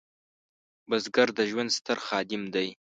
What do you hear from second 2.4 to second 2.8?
دی